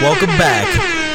[0.00, 0.66] Welcome back.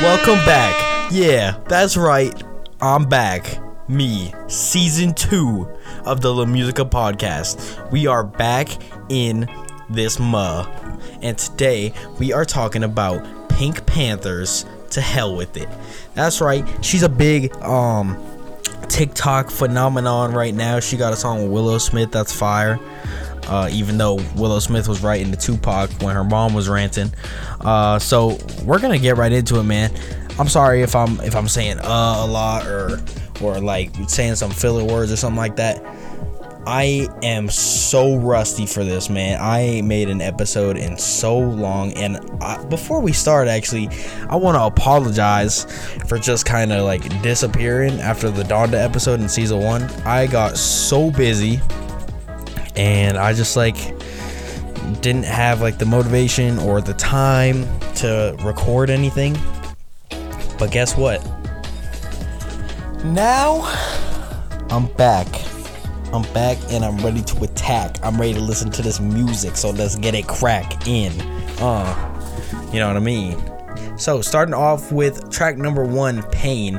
[0.04, 1.12] Welcome back.
[1.12, 2.32] Yeah, that's right.
[2.80, 3.58] I'm back.
[3.90, 5.68] Me, season two
[6.06, 7.92] of the La Musica podcast.
[7.92, 8.70] We are back
[9.10, 9.50] in
[9.90, 10.68] this muh.
[11.24, 15.68] And today we are talking about PinkPantheress to hell with it.
[16.14, 16.64] That's right.
[16.86, 18.16] She's a big um
[18.88, 20.80] TikTok phenomenon right now.
[20.80, 22.80] She got a song with Willow Smith that's fire.
[23.48, 27.12] Uh, even though Willow Smith was writing to Tupac when her mom was ranting.
[27.62, 29.92] Uh, so we're gonna get right into it, man.
[30.38, 33.00] I'm sorry if I'm if I'm saying uh a lot or
[33.42, 35.84] or like saying some filler words or something like that.
[36.68, 39.38] I am so rusty for this, man.
[39.40, 41.94] I made an episode in so long.
[41.94, 43.88] And I, before we start, actually,
[44.30, 45.66] I want to apologize
[46.08, 49.84] for just kind of like disappearing after the Donda episode in season one.
[50.06, 51.62] I got so busy
[52.78, 53.76] and I just like
[55.02, 59.38] didn't have like the motivation or the time to record anything.
[60.58, 61.26] But guess what?
[63.04, 63.62] Now
[64.70, 65.28] I'm back.
[66.14, 67.98] I'm back and I'm ready to attack.
[68.04, 71.12] I'm ready to listen to this music, so let's get it crack in.
[71.60, 72.12] Uh,
[72.72, 73.38] you know what I mean?
[73.98, 76.78] So, starting off with track number one, Pain.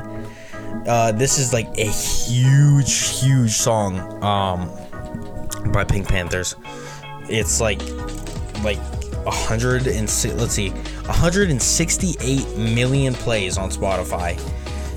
[0.87, 4.69] Uh, this is like a huge, huge song um,
[5.71, 6.55] by PinkPantheress.
[7.29, 7.81] It's like,
[8.63, 8.79] like,
[9.25, 14.39] 100 and let's see, 168 million plays on Spotify.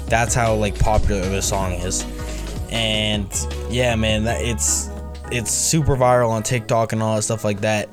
[0.06, 2.04] That's how like popular this song is
[2.70, 4.91] and yeah man that it's
[5.32, 7.88] it's super viral on tiktok and all that stuff like that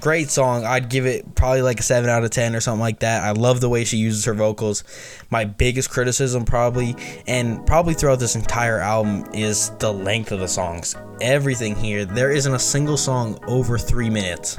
[0.00, 0.64] great song.
[0.64, 3.22] I'd give it probably like a 7 out of 10 or something like that.
[3.22, 4.84] I love the way she uses her vocals.
[5.30, 10.48] My biggest criticism probably and probably throughout this entire album is the length of the
[10.48, 10.94] songs.
[11.20, 14.58] Everything here there isn't a single song over three minutes.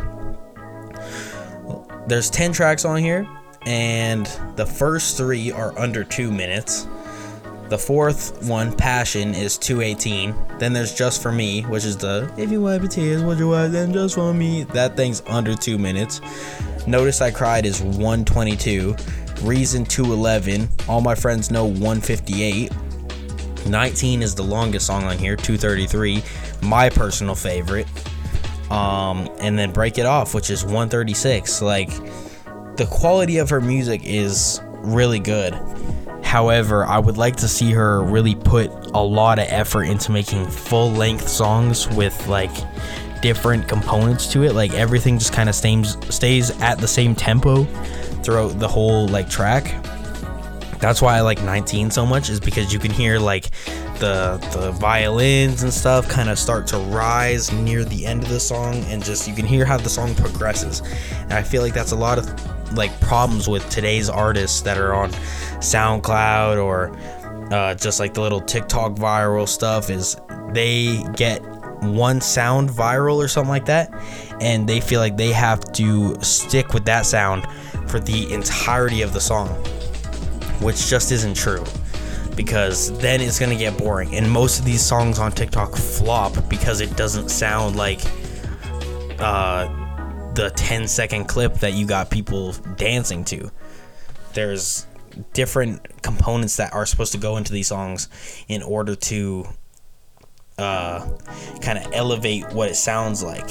[2.08, 3.28] There's 10 tracks on here
[3.66, 4.26] and
[4.56, 6.88] the first three are under two minutes
[7.70, 10.36] the fourth one, Passion, is 218.
[10.60, 13.50] Then there's Just For Me, which is the If you wipe your tears, would you
[13.50, 14.64] wipe them just for me?
[14.66, 16.22] That thing's under two minutes.
[16.86, 18.96] Notice I Cried is 122.
[19.42, 20.70] Reason 211.
[20.88, 22.72] All My Friends Know 158.
[23.68, 26.22] 19 is the longest song on here, 233.
[26.62, 27.88] My personal favorite.
[28.70, 31.64] Um, and then Break It Off, which is 136.
[31.64, 31.90] Like,
[32.78, 35.54] the quality of her music is really good
[36.36, 40.46] However, I would like to see her really put a lot of effort into making
[40.48, 42.52] full length songs with like
[43.22, 44.52] different components to it.
[44.52, 47.64] Like everything just kind of stays stays at the same tempo
[48.22, 49.82] throughout the whole like track.
[50.80, 53.50] That's why I like 19 so much is because you can hear like
[54.00, 58.42] the the violins and stuff kind of start to rise near the end of the
[58.42, 60.82] song and just you can hear how the song progresses.
[61.22, 62.28] And I feel like that's a lot of
[62.76, 65.12] like problems with today's artists that are on
[65.60, 66.96] SoundCloud or
[67.54, 70.18] uh, just like the little TikTok viral stuff is
[70.52, 71.44] they get
[71.82, 73.94] one sound viral or something like that
[74.42, 77.46] and they feel like they have to stick with that sound
[77.88, 79.50] for the entirety of the song
[80.62, 81.64] which just isn't true
[82.36, 86.82] because then it's to get boring and most of these songs on TikTok flop because
[86.82, 88.02] it doesn't sound like
[89.20, 89.68] uh
[90.36, 93.50] the 10 second clip that you got people dancing to.
[94.34, 94.86] There's
[95.34, 98.10] different components that are supposed to go into these songs
[98.48, 99.46] in order to
[100.58, 101.08] uh,
[101.62, 103.50] kind of elevate what it sounds like.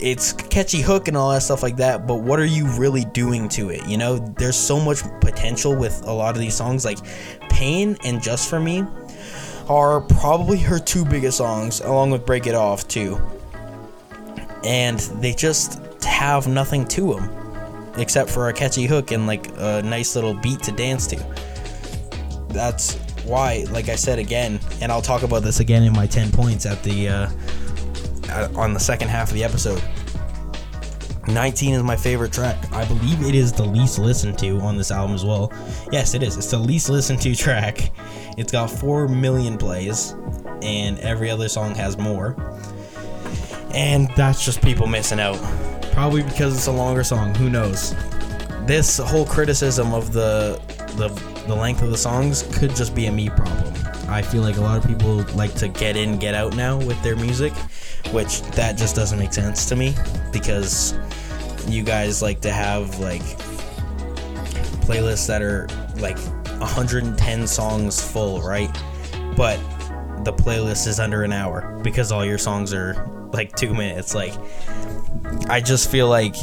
[0.00, 3.48] It's catchy hook and all that stuff like that, but what are you really doing
[3.50, 3.86] to it?
[3.88, 6.84] You know, there's so much potential with a lot of these songs.
[6.84, 6.98] Like
[7.50, 8.84] Pain and Just for Me
[9.68, 13.20] are probably her two biggest songs, along with Break It Off, too.
[14.64, 17.37] And they just have nothing to them
[17.98, 21.16] except for a catchy hook and like a nice little beat to dance to.
[22.48, 22.94] That's
[23.24, 26.66] why, like I said again, and I'll talk about this again in my 10 points
[26.66, 29.82] at the uh, on the second half of the episode.
[31.28, 32.72] 19 is my favorite track.
[32.72, 35.52] I believe it is the least listened to on this album as well.
[35.92, 36.36] Yes, it is.
[36.38, 37.90] It's the least listened to track.
[38.38, 40.14] It's got 4 million plays,
[40.62, 42.34] and every other song has more.
[43.74, 45.36] And that's just people missing out.
[45.98, 47.34] Probably because it's a longer song.
[47.34, 47.92] Who knows?
[48.66, 50.62] This whole criticism of the
[50.94, 51.08] the
[51.48, 53.74] the length of the songs could just be a me problem.
[54.08, 57.02] I feel like a lot of people like to get in, get out now with
[57.02, 57.52] their music,
[58.12, 59.92] which that just doesn't make sense to me
[60.32, 60.94] because
[61.66, 63.22] you guys like to have like
[64.86, 65.66] playlists that are
[65.96, 66.18] like
[66.60, 68.70] 110 songs full, right?
[69.36, 69.56] But
[70.22, 74.32] the playlist is under an hour because all your songs are like 2 minutes like
[75.48, 76.36] I just feel like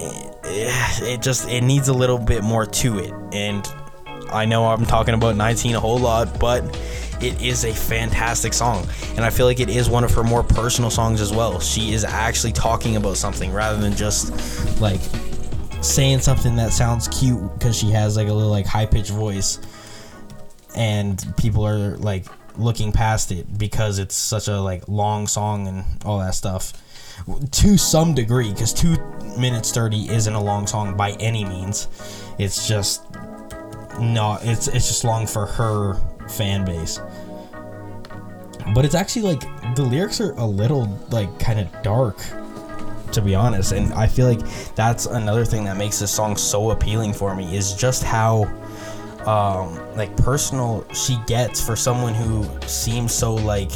[0.00, 3.66] it just it needs a little bit more to it and
[4.30, 6.64] I know I'm talking about 19 a whole lot, but
[7.20, 8.86] it is a fantastic song.
[9.16, 11.58] And I feel like it is one of her more personal songs as well.
[11.60, 15.00] She is actually talking about something rather than just like
[15.80, 19.60] saying something that sounds cute because she has like a little like high pitched voice
[20.76, 22.26] and people are like
[22.58, 26.72] looking past it because it's such a like long song and all that stuff
[27.50, 28.96] to some degree because 2
[29.38, 31.88] minutes 30 isn't a long song by any means.
[32.38, 33.04] It's just
[34.00, 35.94] not it's it's just long for her
[36.28, 37.00] fan base.
[38.74, 42.18] But it's actually like the lyrics are a little like kind of dark
[43.12, 43.72] to be honest.
[43.72, 44.40] And i feel like
[44.74, 48.44] that's another thing that makes this song so appealing for me is just how
[49.26, 53.72] um like personal she gets for someone who seems so like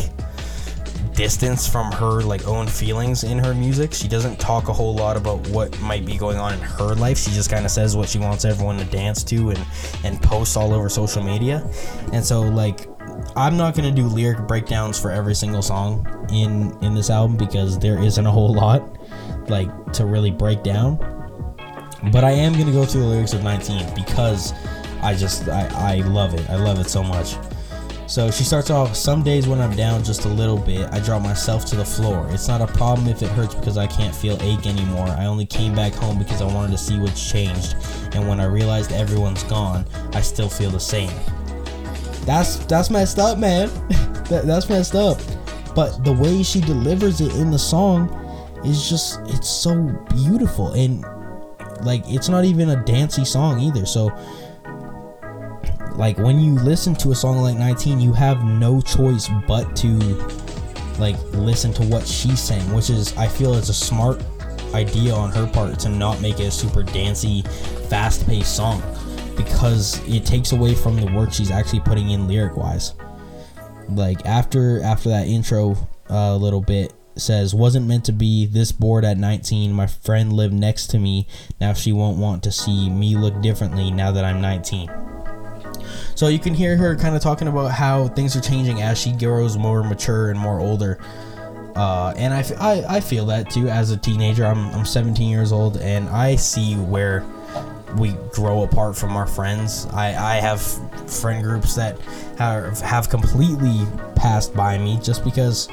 [1.15, 3.93] distance from her like own feelings in her music.
[3.93, 7.19] She doesn't talk a whole lot about what might be going on in her life.
[7.19, 9.67] She just kind of says what she wants everyone to dance to and
[10.05, 11.69] and post all over social media.
[12.13, 12.89] And so like
[13.37, 17.79] I'm not gonna do lyric breakdowns for every single song in in this album because
[17.79, 18.99] there isn't a whole lot
[19.49, 20.97] like to really break down.
[22.11, 24.53] But I am gonna go through the lyrics of 19 because
[25.03, 26.49] I just I, I love it.
[26.49, 27.37] I love it so much.
[28.13, 31.23] So she starts off, some days when I'm down just a little bit, I drop
[31.23, 32.29] myself to the floor.
[32.31, 35.07] It's not a problem if it hurts because I can't feel ache anymore.
[35.07, 37.75] I only came back home because I wanted to see what's changed.
[38.13, 41.11] And when I realized everyone's gone, I still feel the same.
[42.27, 43.69] That's that's messed up, man.
[44.29, 45.19] that, that's messed up.
[45.75, 48.13] But the way she delivers it in the song
[48.63, 51.01] is just it's so beautiful and
[51.83, 53.87] like it's not even a dancey song either.
[53.87, 54.11] So
[55.97, 59.89] like when you listen to a song like 19 you have no choice but to
[60.99, 64.23] like listen to what she's saying which is i feel it's a smart
[64.75, 67.43] idea on her part to not make it a super dancey
[67.89, 68.83] fast-paced song
[69.37, 72.95] because it takes away from the work she's actually putting in lyric wise
[73.91, 75.77] like after after that intro
[76.09, 80.33] a uh, little bit says wasn't meant to be this bored at 19 my friend
[80.33, 81.27] lived next to me.
[81.61, 85.12] Now she won't want to see me look differently now that i'm 19
[86.15, 89.13] so you can hear her kind of talking about how things are changing as she
[89.13, 90.99] grows more mature and more older.
[91.75, 94.45] Uh, and I, I, I feel that too as a teenager.
[94.45, 97.25] I'm, I'm 17 years old and I see where
[97.99, 99.87] we grow apart from our friends.
[99.93, 100.61] I, I have
[101.11, 101.99] friend groups that
[102.39, 103.87] have, have completely
[104.17, 105.69] passed by me just because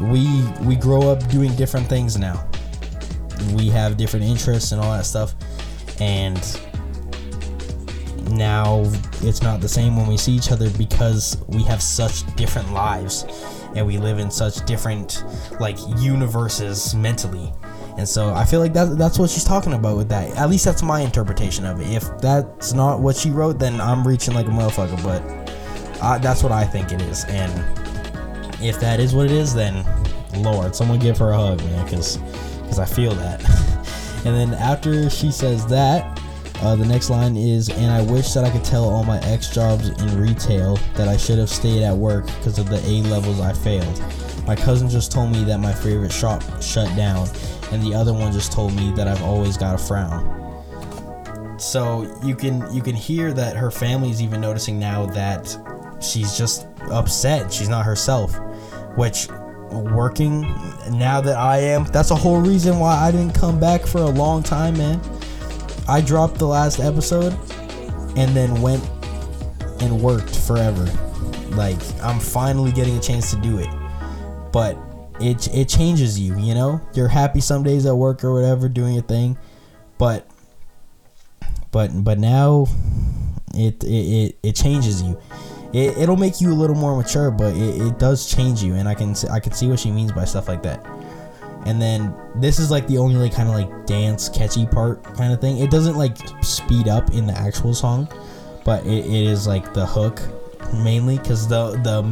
[0.00, 2.46] we we grow up doing different things now.
[3.54, 5.34] We have different interests and all that stuff.
[6.00, 6.38] And
[8.36, 8.82] now
[9.20, 13.24] it's not the same when we see each other because we have such different lives
[13.74, 15.24] and we live in such different
[15.60, 17.52] like universes mentally.
[17.98, 20.36] And so i feel like that, that's what she's talking about with that.
[20.36, 21.88] At least that's my interpretation of it.
[21.88, 25.22] If that's not what she wrote then i'm reaching like a motherfucker but
[26.02, 27.24] I, that's what i think it is.
[27.26, 27.52] And
[28.62, 29.84] if that is what it is then
[30.36, 32.16] lord someone give her a hug man because
[32.62, 33.42] because i feel that.
[34.24, 36.21] And then after she says that
[36.62, 39.48] uh, the next line is, and I wish that I could tell all my ex
[39.48, 43.40] jobs in retail that I should have stayed at work because of the A levels
[43.40, 44.00] I failed.
[44.46, 47.28] My cousin just told me that my favorite shop shut down,
[47.72, 51.58] and the other one just told me that I've always got a frown.
[51.58, 55.56] So you can you can hear that her family's even noticing now that
[56.00, 57.52] she's just upset.
[57.52, 58.38] She's not herself,
[58.96, 59.28] which
[59.72, 60.42] working
[60.90, 64.06] now that I am, that's a whole reason why I didn't come back for a
[64.06, 65.00] long time, man.
[65.88, 67.32] I dropped the last episode
[68.16, 68.82] and then went
[69.80, 70.84] and worked forever.
[71.50, 73.68] Like I'm finally getting a chance to do it.
[74.52, 74.78] But
[75.20, 76.80] it it changes you, you know?
[76.94, 79.38] You're happy some days at work or whatever doing your thing,
[79.98, 80.26] but
[81.70, 82.66] but but now
[83.54, 85.18] it it it, it changes you.
[85.72, 88.88] It, it'll make you a little more mature, but it, it does change you and
[88.88, 90.84] I can I can see what she means by stuff like that
[91.66, 95.32] and then this is like the only like kind of like dance catchy part kind
[95.32, 95.58] of thing.
[95.58, 98.08] It doesn't like speed up in the actual song
[98.64, 100.20] but it, it is like the hook
[100.74, 102.02] mainly because the the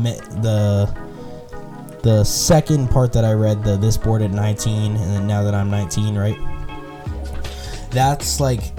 [0.41, 1.11] the
[2.03, 5.55] the second part that i read the this board at 19 and then now that
[5.55, 6.37] i'm 19 right?
[7.91, 8.73] That's like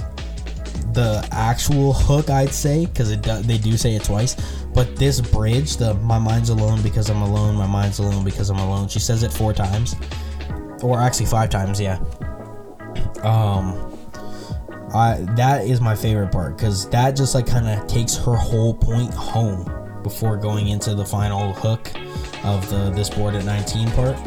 [0.93, 4.35] the actual hook i'd say because it do, they do say it twice.
[4.73, 8.59] But this bridge the my mind's alone because i'm alone my mind's alone because i'm
[8.59, 9.95] alone she says it four times
[10.83, 11.99] or actually five times, yeah.
[13.23, 13.87] Um,
[14.93, 18.73] I that is my favorite part because that just like kind of takes her whole
[18.73, 19.69] point home
[20.03, 21.91] before going into the final hook
[22.43, 24.17] of the this board at 19 part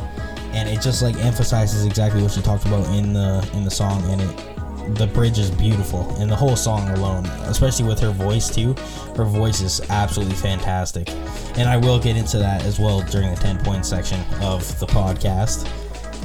[0.52, 4.02] and it just like emphasizes exactly what she talked about in the in the song
[4.10, 4.54] and it
[4.90, 8.74] the bridge is beautiful, and the whole song alone, especially with her voice too.
[9.16, 11.08] Her voice is absolutely fantastic,
[11.56, 14.86] and I will get into that as well during the ten point section of the
[14.86, 15.68] podcast,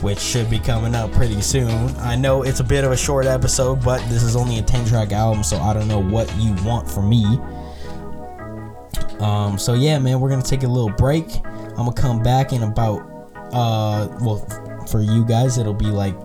[0.02, 1.90] which should be coming up pretty soon.
[1.98, 4.86] I know it's a bit of a short episode, but this is only a ten
[4.86, 7.26] track album, so I don't know what you want from me.
[9.20, 11.26] Um, so yeah, man, we're gonna take a little break.
[11.46, 13.00] I'm gonna come back in about
[13.52, 14.46] uh, well,
[14.90, 16.16] for you guys, it'll be like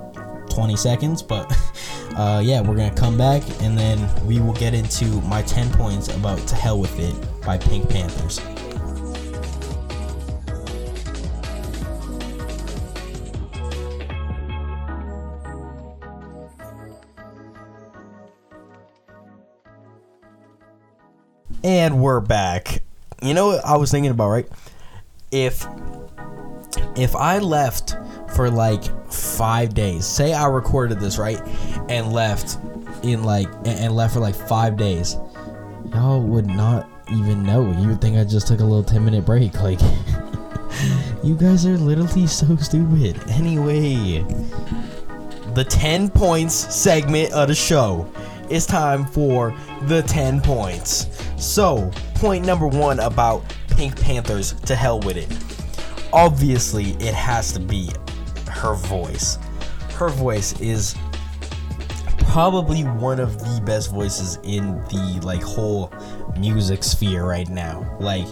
[0.50, 1.50] 20 seconds, but
[2.16, 6.08] uh, yeah, we're gonna come back and then we will get into my 10 points
[6.08, 7.14] about "To Hell with It"
[7.44, 8.53] by PinkPantheress.
[21.64, 22.82] And we're back.
[23.22, 24.46] You know what I was thinking about, right?
[25.32, 25.66] If
[26.94, 27.96] if I left
[28.36, 31.40] for like five days, say I recorded this right
[31.88, 32.58] and left
[33.02, 35.16] in like and left for like five days,
[35.90, 37.72] y'all would not even know.
[37.80, 39.54] You would think I just took a little ten minute break.
[39.62, 39.80] Like,
[41.24, 43.18] you guys are literally so stupid.
[43.30, 44.22] Anyway,
[45.54, 48.06] the ten points segment of the show.
[48.50, 51.08] It's time for the 10 points.
[51.36, 55.28] So, point number one about PinkPantheress to hell with it
[56.14, 57.90] obviously it has to be
[58.48, 59.36] her voice.
[59.94, 60.94] Her voice is
[62.18, 65.92] probably one of the best voices in the like whole
[66.38, 67.96] music sphere right now.
[68.00, 68.26] Like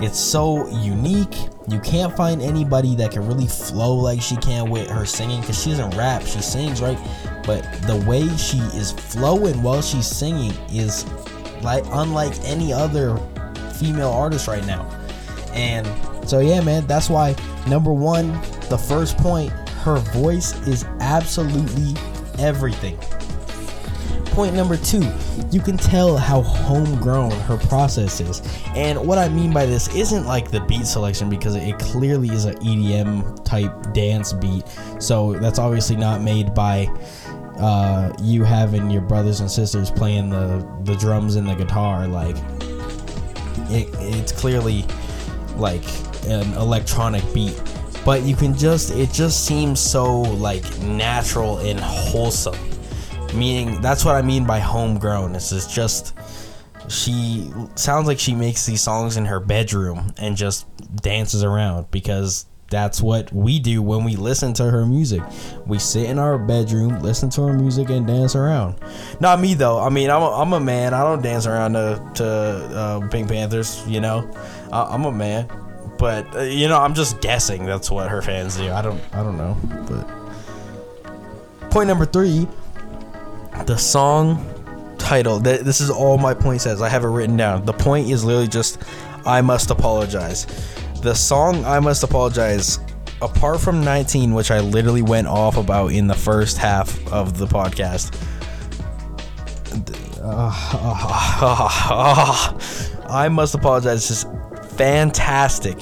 [0.00, 1.34] it's so unique.
[1.68, 5.60] You can't find anybody that can really flow like she can with her singing because
[5.60, 6.98] she doesn't rap, she sings, right?
[7.46, 11.06] But the way she is flowing while she's singing is
[11.62, 13.16] like unlike any other
[13.78, 14.84] female artist right now.
[15.52, 15.86] And
[16.28, 17.34] so yeah, man, that's why
[17.66, 18.32] number one,
[18.68, 19.50] the first point,
[19.82, 21.94] her voice is absolutely
[22.38, 22.98] everything.
[24.26, 25.08] Point number two,
[25.50, 28.42] you can tell how homegrown her process is.
[28.74, 32.44] And what I mean by this isn't like the beat selection because it clearly is
[32.44, 34.64] an EDM type dance beat.
[34.98, 36.86] So that's obviously not made by
[37.58, 42.06] uh, you having your brothers and sisters playing the, the drums and the guitar.
[42.06, 42.36] Like,
[43.70, 44.84] it, it's clearly
[45.56, 45.84] like
[46.26, 47.60] an electronic beat
[48.04, 52.56] but you can just it just seems so like natural and wholesome
[53.34, 56.16] meaning that's what i mean by homegrown this is just
[56.88, 62.46] she sounds like she makes these songs in her bedroom and just dances around because
[62.68, 65.22] that's what we do when we listen to her music.
[65.66, 68.76] We sit in our bedroom, listen to her music, and dance around.
[69.20, 69.78] Not me though.
[69.78, 70.94] I mean, I'm a, I'm a man.
[70.94, 73.88] I don't dance around to to uh, PinkPantheress.
[73.90, 74.30] You know,
[74.72, 75.48] I, I'm a man
[75.98, 78.70] but uh, you know, I'm just guessing that's what her fans do.
[78.70, 79.56] I don't, I don't know.
[79.88, 82.46] But point number three,
[83.66, 84.44] the song
[84.98, 85.40] title.
[85.40, 86.82] Th- this is all my point says.
[86.82, 87.64] I have it written down.
[87.64, 88.78] The point is literally just,
[89.24, 90.46] I must apologize.
[91.06, 92.80] The song I must apologize.
[93.22, 97.46] Apart from 19, which I literally went off about in the first half of the
[97.46, 98.12] podcast.
[100.20, 102.58] Uh, uh, uh,
[103.08, 104.08] I must apologize.
[104.08, 104.26] Just
[104.70, 105.78] fantastic,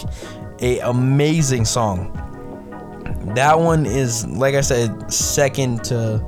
[0.60, 2.12] a amazing song.
[3.34, 6.18] That one is like I said, second to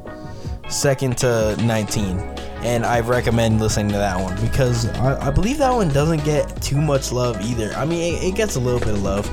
[0.68, 2.18] second to 19,
[2.62, 6.60] and I recommend listening to that one because I, I believe that one doesn't get
[6.62, 7.72] too much love either.
[7.74, 9.30] I mean, it, it gets a little bit of love.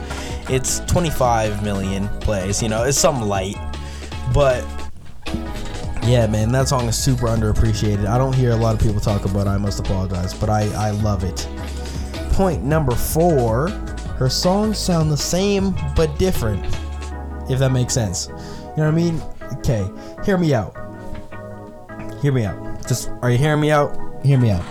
[0.49, 3.57] It's 25 million plays, you know, it's some light,
[4.33, 4.63] but
[6.03, 8.05] yeah, man, that song is super underappreciated.
[8.05, 10.91] I don't hear a lot of people talk about I Must Apologize, but I, I
[10.91, 11.47] love it
[12.33, 13.69] point number four,
[14.17, 16.65] her songs sound the same but different.
[17.49, 18.27] If that makes sense.
[18.27, 19.21] You know what I mean?
[19.59, 19.87] Okay,
[20.25, 20.75] hear me out.
[22.23, 22.87] Hear me out.
[22.87, 23.99] Just are you hearing me out?
[24.23, 24.63] Hear me out.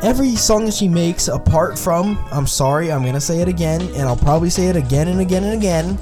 [0.00, 4.02] Every song that she makes, apart from, I'm sorry, I'm gonna say it again, and
[4.02, 5.98] I'll probably say it again and again and again.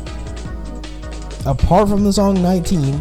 [1.46, 2.98] Apart from the song 19,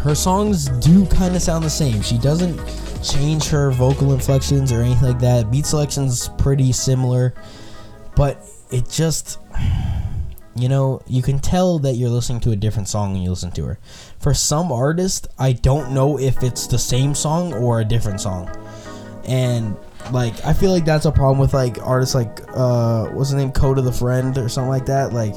[0.00, 2.02] her songs do kind of sound the same.
[2.02, 2.60] She doesn't
[3.02, 5.50] change her vocal inflections or anything like that.
[5.50, 7.32] Beat selection's pretty similar,
[8.14, 9.38] but it just
[10.54, 13.50] you know, you can tell that you're listening to a different song when you listen
[13.52, 13.78] to her.
[14.18, 18.50] For some artists, I don't know if it's the same song or a different song.
[19.24, 19.76] And
[20.10, 23.52] like I feel like that's a problem with like artists like uh what's the name
[23.52, 25.12] Code of the Friend or something like that.
[25.12, 25.34] Like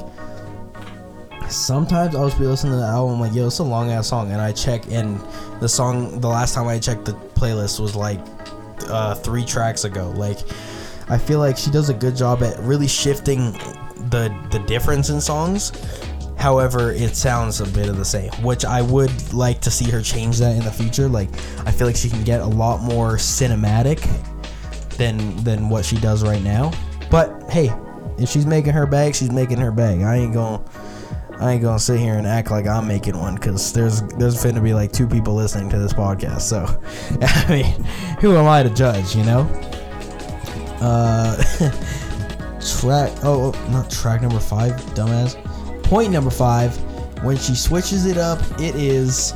[1.48, 4.32] sometimes I'll just be listening to the album like, yo, it's a long ass song,
[4.32, 5.20] and I check and
[5.60, 8.20] the song the last time I checked the playlist was like
[8.88, 10.10] uh, three tracks ago.
[10.16, 10.38] Like,
[11.08, 13.56] I feel like she does a good job at really shifting
[14.10, 15.72] the the difference in songs.
[16.36, 20.02] However, it sounds a bit of the same, which I would like to see her
[20.02, 21.08] change that in the future.
[21.08, 21.30] Like,
[21.66, 24.06] I feel like she can get a lot more cinematic
[24.96, 26.72] than than what she does right now.
[27.10, 27.72] But hey,
[28.18, 30.02] if she's making her bag, she's making her bag.
[30.02, 30.62] I ain't gonna
[31.40, 34.62] I ain't gonna sit here and act like I'm making one because there's there's finna
[34.62, 36.42] be like two people listening to this podcast.
[36.42, 36.64] So
[37.22, 37.84] I mean,
[38.20, 39.16] who am I to judge?
[39.16, 39.40] You know.
[40.80, 41.42] Uh,
[42.66, 43.12] track.
[43.22, 45.36] Oh, oh, not track number five, dumbass.
[45.82, 46.76] Point number five.
[47.22, 49.32] When she switches it up, it is.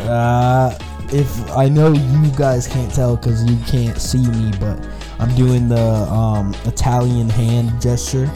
[0.00, 0.76] Uh,
[1.12, 4.86] if I know you guys can't tell because you can't see me, but
[5.18, 8.30] I'm doing the um, Italian hand gesture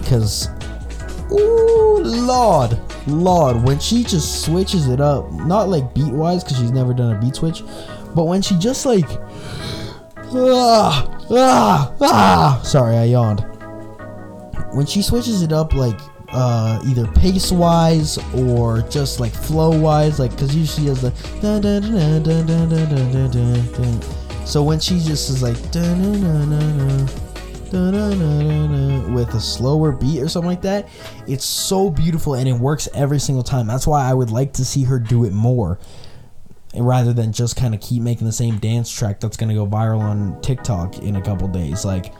[0.00, 0.48] because,
[1.30, 6.72] ooh, Lord, Lord, when she just switches it up, not like beat wise because she's
[6.72, 7.62] never done a beat switch,
[8.14, 9.06] but when she just like,
[10.32, 13.44] ah, ah, ah, sorry, I yawned.
[14.72, 15.98] When she switches it up like
[16.30, 21.10] uh, either pace wise or just like flow wise, like because usually the
[21.40, 21.80] da, da,
[23.30, 24.44] da.
[24.44, 25.56] so when she just is like
[29.14, 30.88] with a slower beat or something like that,
[31.26, 33.66] it's so beautiful and it works every single time.
[33.66, 35.78] That's why I would like to see her do it more.
[36.74, 40.00] Rather than just kind of keep making the same dance track that's gonna go viral
[40.00, 42.12] on TikTok in a couple days, like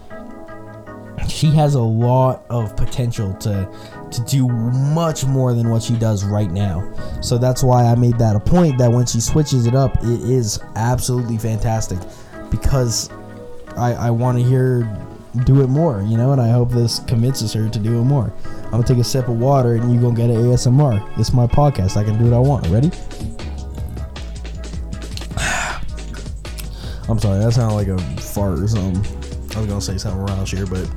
[1.26, 3.68] she has a lot of potential to
[4.10, 6.90] to do much more than what she does right now.
[7.20, 10.20] So that's why I made that a point that when she switches it up, it
[10.22, 11.98] is absolutely fantastic
[12.50, 13.10] because
[13.76, 14.88] I I want to hear
[15.44, 18.32] do it more, you know, and I hope this convinces her to do it more.
[18.64, 21.18] I'm gonna take a sip of water and you gonna get an ASMR.
[21.18, 21.96] It's my podcast.
[21.96, 22.66] I can do what I want.
[22.68, 22.90] Ready?
[27.08, 29.17] I'm sorry, that sounded like a fart or something.
[29.58, 30.88] I was gonna say something around here, but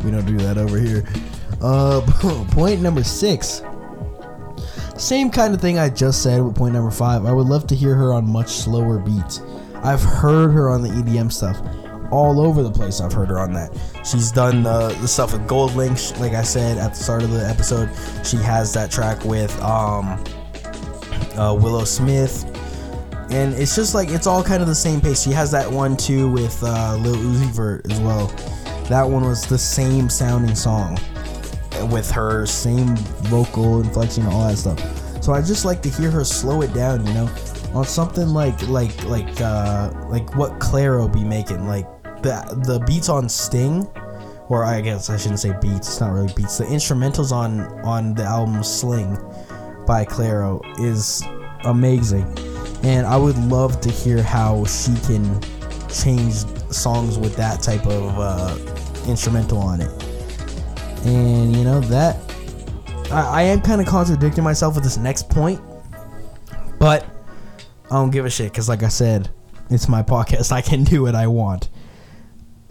[0.04, 1.04] we don't do that over here.
[1.60, 2.00] Uh,
[2.50, 3.62] point number six.
[4.96, 7.26] Same kind of thing I just said with point number five.
[7.26, 9.42] I would love to hear her on much slower beats.
[9.84, 11.58] I've heard her on the EDM stuff
[12.10, 13.02] all over the place.
[13.02, 13.70] I've heard her on that.
[14.02, 17.90] She's done the, stuff with GoldLink, like I said at the start of the episode.
[18.24, 20.24] She has that track with um,
[21.36, 22.50] uh, Willow Smith,
[23.30, 25.22] and it's just like it's all kind of the same pace.
[25.22, 28.28] She has that one too with uh, Lil Uzi Vert as well.
[28.88, 30.98] That one was the same sounding song
[31.90, 35.22] with her same vocal inflection and all that stuff.
[35.22, 37.28] So I just like to hear her slow it down, you know,
[37.74, 41.86] on something like like like uh like what Clairo be making, like
[42.22, 43.86] the the beats on Sling,
[44.48, 45.88] or I guess I shouldn't say beats.
[45.88, 46.58] It's not really beats.
[46.58, 49.16] The instrumentals on on the album Sling
[49.84, 51.22] by Clairo is
[51.64, 52.24] amazing,
[52.86, 55.42] and I would love to hear how she can
[55.88, 56.34] change
[56.70, 58.56] songs with that type of uh,
[59.08, 59.90] instrumental on it.
[61.04, 62.16] And you know that
[63.10, 65.60] I, I am kind of contradicting myself with this next point,
[66.78, 67.04] but
[67.90, 69.30] I don't give a shit because, like I said,
[69.68, 70.52] it's my podcast.
[70.52, 71.68] I can do what I want.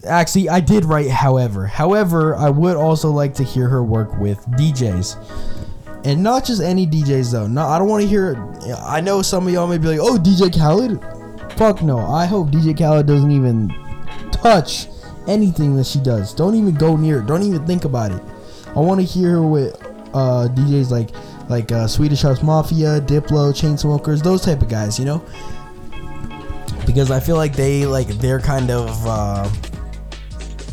[0.08, 1.68] Actually, I did write however.
[1.68, 5.65] However, I would also like to hear her work with DJs.
[6.06, 7.48] And not just any DJs though.
[7.48, 8.36] No, I don't want to hear
[8.86, 11.04] I know some of y'all may be like, "Oh, DJ Khaled?"
[11.58, 12.00] Fuck no.
[12.00, 13.74] I hope DJ Khaled doesn't even
[14.32, 14.88] touch
[15.28, 16.34] anything that she does.
[16.34, 17.26] Don't even go near it.
[17.26, 18.22] Don't even think about it.
[18.76, 19.76] I want to hear her with
[20.14, 21.10] uh, DJs like
[21.50, 25.26] like uh, Swedish House Mafia, Diplo, Chainsmokers, those type of guys, you know.
[26.86, 29.50] Because I feel like they like they're kind of uh,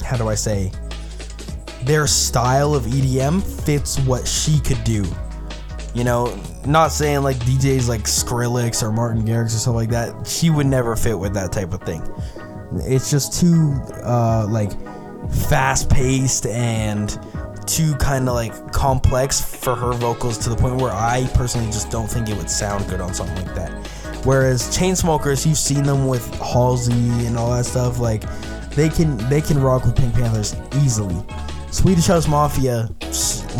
[0.04, 0.70] how do I say
[1.84, 5.04] their style of EDM fits what she could do.
[5.94, 10.26] You know, not saying like DJs like Skrillex or Martin Garrix or something like that.
[10.26, 12.02] She would never fit with that type of thing.
[12.76, 14.72] It's just too uh, like
[15.48, 17.18] fast paced and
[17.66, 21.90] too kind of like complex for her vocals to the point where I personally just
[21.90, 23.70] don't think it would sound good on something like that.
[24.24, 28.24] Whereas Chainsmokers, you've seen them with Halsey and all that stuff, like
[28.70, 31.16] they can they can rock with PinkPantheress easily.
[31.72, 32.88] Swedish House Mafia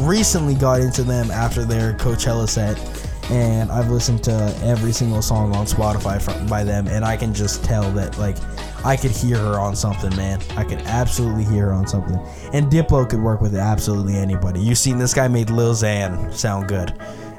[0.01, 2.79] recently got into them after their Coachella set,
[3.31, 7.33] and I've listened to every single song on Spotify from, by them, and I can
[7.33, 8.37] just tell that like
[8.85, 10.41] I could hear her on something, man.
[10.57, 12.19] I could absolutely hear her on something.
[12.53, 14.61] And Diplo could work with absolutely anybody.
[14.61, 16.93] You've seen this guy made Lil Xan sound good.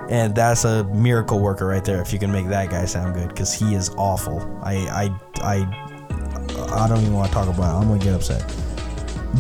[0.10, 3.30] And that's a miracle worker right there if you can make that guy sound good
[3.30, 4.42] because he is awful.
[4.64, 7.82] I I I I don't even want to talk about it.
[7.82, 8.44] I'm gonna get upset.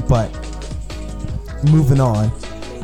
[0.07, 0.31] But
[1.71, 2.29] moving on.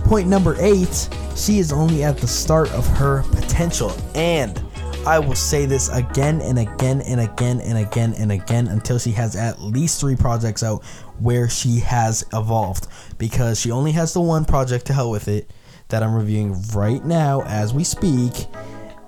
[0.06, 4.64] Point number eight, she is only at the start of her potential and
[5.08, 9.12] I will say this again and again and again and again and again until she
[9.12, 10.84] has at least three projects out
[11.20, 12.88] where she has evolved.
[13.18, 15.52] Because she only has the one project to hell with it.
[15.88, 18.46] that I'm reviewing right now as we speak,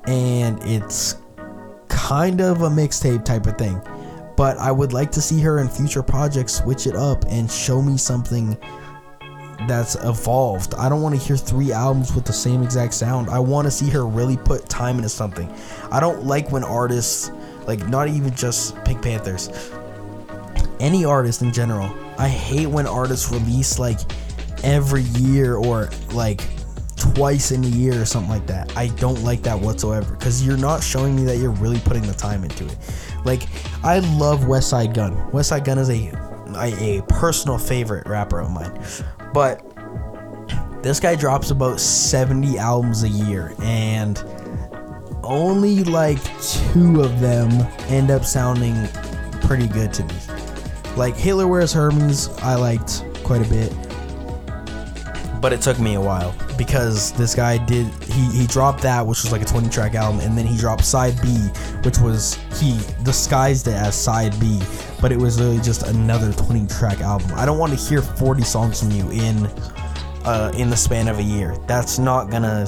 [0.05, 1.17] and it's
[1.89, 3.79] kind of a mixtape type of thing.
[4.36, 7.81] But I would like to see her in future projects switch it up and show
[7.81, 8.57] me something
[9.67, 10.74] that's evolved.
[10.76, 13.30] I don't want to hear three albums with the same exact sound.
[13.30, 15.52] I want to see her really put time into something.
[15.91, 17.32] I don't like when artists,
[17.67, 19.78] like not even just PinkPantheress,
[20.80, 24.00] any artist in general, I hate when artists release like
[24.63, 26.41] every year or like
[26.95, 28.76] twice in a year or something like that.
[28.78, 32.13] I don't like that whatsoever because you're not showing me that you're really putting the
[32.13, 32.78] time into it.
[33.26, 33.47] Like,
[33.84, 35.13] I love west Westside Gunn.
[35.32, 36.12] Westside Gunn is a,
[36.56, 38.71] a, a personal favorite rapper of mine.
[39.34, 39.63] But
[40.84, 44.24] this guy drops about 70 albums a year and
[45.24, 47.52] only like two of them
[47.88, 48.88] end up sounding
[49.41, 50.15] pretty good to me.
[50.96, 53.74] Like Hitler Wears Hermes, I liked quite a bit.
[55.39, 59.24] But it took me a while because this guy did he he dropped that which
[59.24, 61.30] was like a 20 track album and then he dropped side B
[61.84, 64.62] which was he disguised it as side B
[65.01, 67.31] but it was really just another 20 track album.
[67.35, 69.47] I don't want to hear 40 songs from you in
[70.23, 71.57] uh, in the span of a year.
[71.67, 72.67] That's not gonna.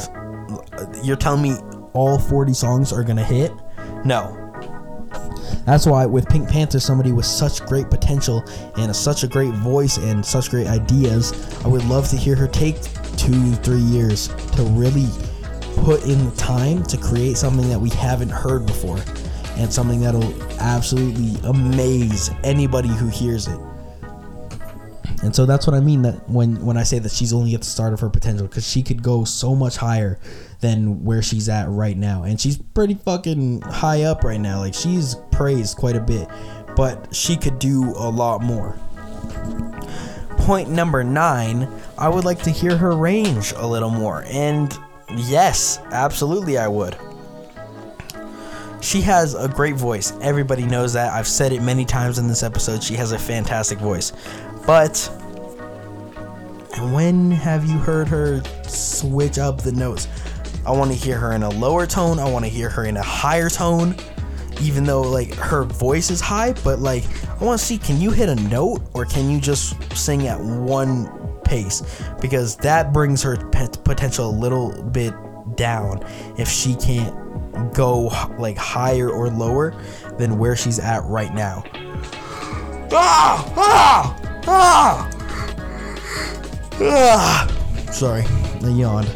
[1.04, 1.56] You're telling me
[1.94, 3.52] all 40 songs are gonna hit?
[4.04, 4.40] No.
[5.66, 8.44] That's why with Pink Panther, somebody with such great potential
[8.78, 11.32] and a, such a great voice and such great ideas,
[11.64, 12.82] I would love to hear her take
[13.16, 15.08] two, three years to really
[15.78, 18.98] put in the time to create something that we haven't heard before
[19.58, 23.60] and something that'll absolutely amaze anybody who hears it.
[25.24, 27.62] And so that's what I mean that when when I say that she's only at
[27.62, 30.20] the start of her potential because she could go so much higher
[30.60, 32.24] than where she's at right now.
[32.24, 34.60] And she's pretty fucking high up right now.
[34.60, 36.28] Like she's praised quite a bit,
[36.76, 38.78] but she could do a lot more.
[40.40, 44.26] Point number 9, I would like to hear her range a little more.
[44.28, 44.78] And
[45.16, 46.98] yes, absolutely I would.
[48.84, 50.12] She has a great voice.
[50.22, 51.14] Everybody knows that.
[51.14, 52.84] I've said it many times in this episode.
[52.84, 54.12] She has a fantastic voice.
[54.68, 54.98] But
[56.92, 60.10] when have you heard her switch up the notes?
[60.66, 62.20] I want to hear her in a lower tone.
[62.20, 63.96] I want to hear her in a higher tone.
[64.62, 67.06] Even though like her voice is high, but like
[67.40, 70.40] I want to see can you hit a note or can you just sing at
[70.40, 71.08] one
[71.46, 72.04] pace?
[72.20, 75.14] Because that brings her potential a little bit
[75.56, 76.06] down
[76.38, 77.16] if she can't
[77.74, 79.76] go like higher or lower
[80.18, 81.64] than where she's at right now.
[82.92, 83.54] Ah!
[83.58, 84.42] Ah!
[84.48, 85.10] Ah!
[86.82, 87.92] Ah!
[87.92, 88.24] Sorry,
[88.64, 89.12] I yawned.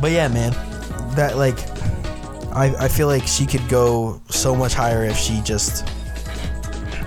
[0.00, 0.52] But yeah, man,
[1.14, 1.58] that like,
[2.54, 5.88] I I feel like she could go so much higher if she just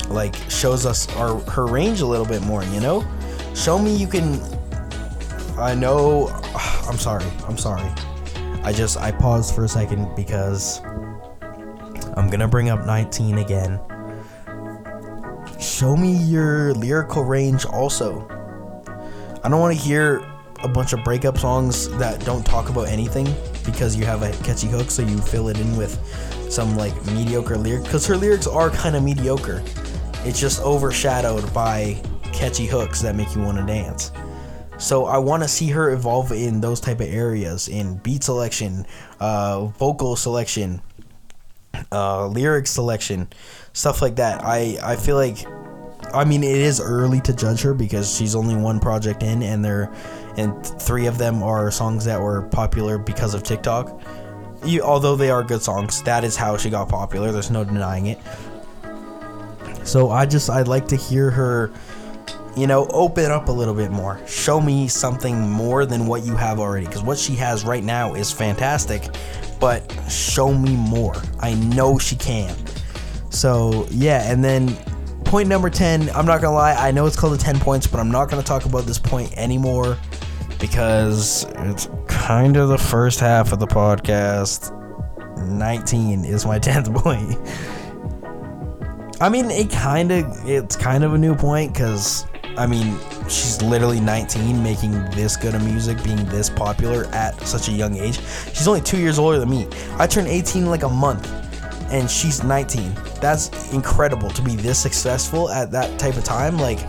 [0.10, 2.64] like shows us our her range a little bit more.
[2.66, 3.06] You know,
[3.56, 4.42] show me you can.
[5.58, 6.28] I know.
[6.88, 7.26] I'm sorry.
[7.48, 7.90] I'm sorry.
[8.68, 10.82] I just I paused for a second because
[12.18, 13.80] I'm gonna bring up 19 again.
[15.58, 18.28] Show me your lyrical range also.
[19.42, 20.18] I don't want to hear
[20.64, 24.68] a bunch of breakup songs that don't talk about anything because you have a catchy
[24.68, 25.98] hook, so you fill it in with
[26.52, 27.86] some like mediocre lyric.
[27.86, 29.64] Because her lyrics are kind of mediocre.
[30.26, 32.02] It's just overshadowed by
[32.34, 34.12] catchy hooks that make you want to dance.
[34.78, 38.86] So I want to see her evolve in those type of areas in beat selection,
[39.20, 40.82] uh, vocal selection,
[41.92, 43.28] uh, lyric selection,
[43.74, 44.44] stuff like that.
[44.44, 45.46] I I feel like,
[46.14, 49.66] I mean, it is early to judge her because she's only one project in, and
[49.66, 49.92] there,
[50.38, 54.00] and three of them are songs that were popular because of TikTok.
[54.64, 57.32] You, although they are good songs, that is how she got popular.
[57.32, 58.20] There's no denying it.
[59.84, 61.72] So I just I'd like to hear her
[62.58, 64.20] you know, open up a little bit more.
[64.28, 66.88] Show me something more than what you have already.
[66.88, 69.04] Because what she has right now is fantastic,
[69.60, 71.16] but show me more.
[71.40, 72.56] I know she can.
[73.30, 74.76] So, yeah, and then
[75.26, 78.00] point number 10, I'm not gonna lie, I know it's called the 10 points, but
[78.00, 79.98] I'm not gonna talk about this point anymore
[80.60, 84.74] because it's kind of the first half of the podcast.
[85.48, 87.38] 19 is my 10th point.
[89.22, 92.26] I mean, it kind of it's kind of a new point because
[92.58, 92.98] I mean,
[93.30, 97.96] she's literally 19, making this good of music, being this popular at such a young
[97.98, 98.20] age.
[98.48, 99.68] She's only two years older than me.
[99.98, 101.32] I turned 18 in like a month,
[101.92, 102.94] and she's 19.
[103.22, 106.58] That's incredible to be this successful at that type of time.
[106.58, 106.80] Like,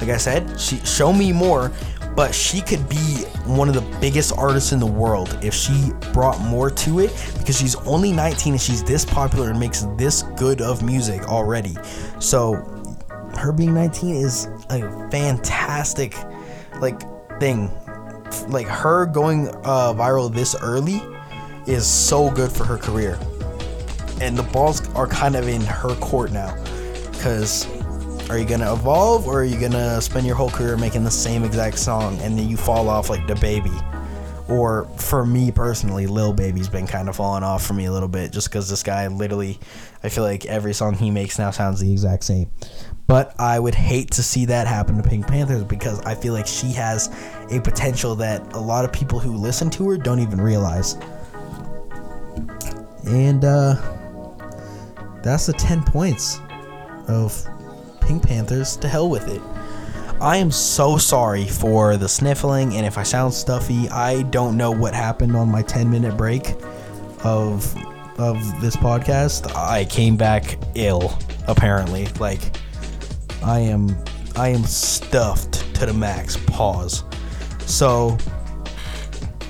[0.00, 1.72] like I said, she show me more,
[2.14, 6.38] but she could be one of the biggest artists in the world if she brought
[6.40, 10.60] more to it because she's only 19 and she's this popular and makes this good
[10.60, 11.74] of music already.
[12.18, 12.75] So
[13.36, 16.14] her being 19 is a fantastic
[16.80, 17.00] like
[17.38, 17.70] thing
[18.48, 21.00] like her going uh, viral this early
[21.66, 23.18] is so good for her career.
[24.20, 26.54] And the balls are kind of in her court now.
[27.10, 27.66] Because
[28.30, 31.44] are you to evolve or are you to spend your whole career making the same
[31.44, 33.72] exact song and then you fall off like the baby?
[34.48, 38.08] Or for me personally, Lil Baby's been kind of falling off for me a little
[38.08, 39.58] bit just because this guy literally,
[40.04, 42.50] I feel like every song he makes now sounds the exact same.
[43.08, 46.72] But I would hate to see that happen to PinkPantheress because I feel like she
[46.72, 47.08] has
[47.50, 50.94] a potential that a lot of people who listen to her don't even realize.
[53.06, 53.76] And uh,
[55.22, 56.38] that's the 10 points
[57.08, 57.32] of
[58.00, 58.80] PinkPantheress.
[58.80, 59.40] To hell with it.
[60.20, 64.70] I am so sorry for the sniffling, and if I sound stuffy, I don't know
[64.70, 66.54] what happened on my 10 minute break
[67.22, 67.76] of
[68.18, 69.54] of this podcast.
[69.54, 72.06] I came back ill, apparently.
[72.18, 72.40] Like
[73.42, 73.94] I am
[74.36, 76.38] I am stuffed to the max.
[76.46, 77.04] Pause.
[77.66, 78.16] So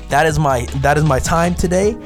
[0.09, 1.97] that is my that is my time today.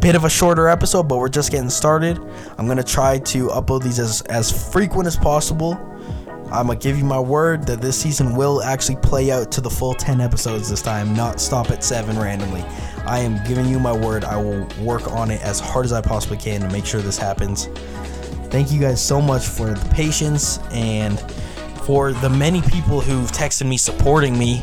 [0.00, 2.18] Bit of a shorter episode, but we're just getting started.
[2.58, 5.78] I'm gonna try to upload these as as frequent as possible.
[6.50, 9.70] I'm gonna give you my word that this season will actually play out to the
[9.70, 12.62] full 10 episodes this time, not stop at 7 randomly.
[13.04, 14.24] I am giving you my word.
[14.24, 17.18] I will work on it as hard as I possibly can to make sure this
[17.18, 17.66] happens.
[18.50, 21.18] Thank you guys so much for the patience and
[21.84, 24.60] for the many people who've texted me supporting me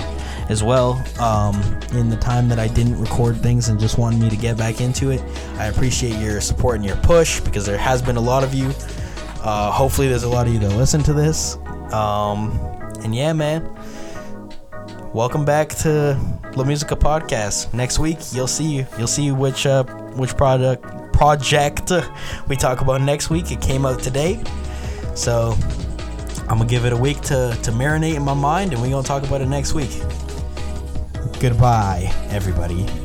[0.49, 1.55] as well um,
[1.93, 4.81] in the time that I didn't record things and just wanted me to get back
[4.81, 5.21] into it.
[5.57, 8.71] I appreciate your support and your push because there has been a lot of you.
[9.41, 11.57] Uh, hopefully, there's a lot of you that listen to this.
[11.93, 12.59] Um,
[13.03, 13.69] and yeah, man,
[15.13, 16.19] welcome back to
[16.55, 17.71] La Musica podcast.
[17.71, 19.83] Next week, you'll see you'll see which uh,
[20.15, 21.91] which product project
[22.47, 23.51] we talk about next week.
[23.51, 24.41] It came out today,
[25.13, 25.55] so
[26.49, 29.07] I'm gonna give it a week to to marinate in my mind, and we're gonna
[29.07, 29.91] talk about it next week.
[31.39, 33.02] Goodbye, everybody.